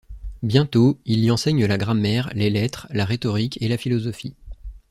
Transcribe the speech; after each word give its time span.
Bientôt 0.41 0.97
il 1.05 1.19
y 1.19 1.29
enseigne 1.29 1.63
la 1.67 1.77
grammaire, 1.77 2.31
les 2.33 2.49
lettres, 2.49 2.87
la 2.89 3.05
rhétorique 3.05 3.61
et 3.61 3.67
la 3.67 3.77
philosophie. 3.77 4.33